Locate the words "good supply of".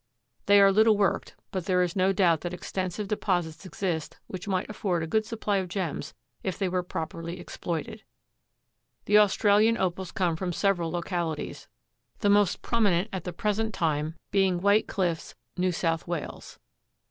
5.05-5.67